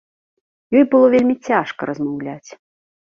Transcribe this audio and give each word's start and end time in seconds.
Ёй 0.79 0.85
было 0.95 1.07
вельмі 1.15 1.35
цяжка 1.49 1.81
размаўляць. 1.91 2.49